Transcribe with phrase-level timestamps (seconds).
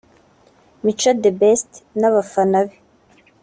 [0.83, 1.69] Mico The Best
[1.99, 2.75] n’abafana be